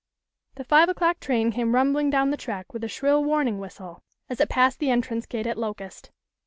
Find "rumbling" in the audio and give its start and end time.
1.75-2.09